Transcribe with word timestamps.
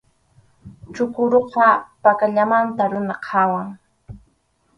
Chukuruqa 0.93 1.67
pakallamanta 2.03 2.83
runata 2.91 3.21
qhawan. 3.25 3.67